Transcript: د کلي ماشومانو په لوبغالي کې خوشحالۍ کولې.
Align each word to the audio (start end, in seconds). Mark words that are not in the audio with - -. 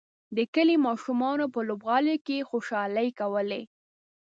د 0.35 0.37
کلي 0.53 0.75
ماشومانو 0.85 1.45
په 1.53 1.59
لوبغالي 1.67 2.15
کې 2.25 2.47
خوشحالۍ 2.49 3.09
کولې. 3.19 3.61